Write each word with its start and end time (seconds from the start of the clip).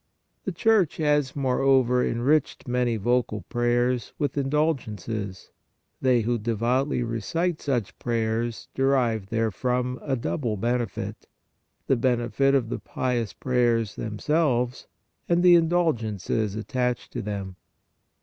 The 0.45 0.51
Church 0.51 0.97
has, 0.97 1.35
moreover, 1.35 2.03
enriched 2.03 2.67
many 2.67 2.97
vocal 2.97 3.41
prayers 3.49 4.13
with 4.17 4.35
indulgences. 4.35 5.51
They 6.01 6.21
who 6.21 6.39
devoutly 6.39 7.03
recite 7.03 7.61
such 7.61 7.95
pray 7.99 8.25
ers 8.25 8.67
derive 8.73 9.25
therefrom 9.27 9.99
a 10.01 10.15
double 10.15 10.57
benefit, 10.57 11.27
the 11.85 11.97
benefit 11.97 12.55
of 12.55 12.69
the 12.69 12.79
pious 12.79 13.33
prayers 13.33 13.95
themselves 13.95 14.87
and 15.29 15.43
the 15.43 15.53
indulgences 15.53 16.55
attached 16.55 17.13
to 17.13 17.21
them. 17.21 17.55